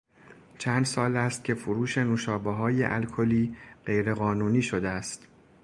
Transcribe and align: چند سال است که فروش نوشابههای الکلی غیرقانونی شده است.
چند 0.57 0.85
سال 0.85 1.17
است 1.17 1.43
که 1.43 1.53
فروش 1.53 1.97
نوشابههای 1.97 2.83
الکلی 2.83 3.55
غیرقانونی 3.85 4.61
شده 4.61 4.89
است. 4.89 5.27